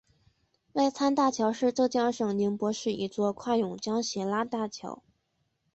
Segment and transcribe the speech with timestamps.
[0.73, 5.03] 外滩大桥是浙江省宁波市一座跨甬江斜拉桥。